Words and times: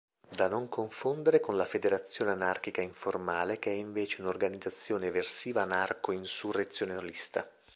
Da 0.35 0.47
non 0.47 0.67
confondere 0.67 1.39
con 1.39 1.55
la 1.55 1.63
Federazione 1.63 2.31
anarchica 2.31 2.81
informale 2.81 3.59
che 3.59 3.69
è 3.69 3.75
invece 3.75 4.23
un'organizzazione 4.23 5.05
eversiva 5.05 5.61
anarco-insurrezionalista. 5.61 7.47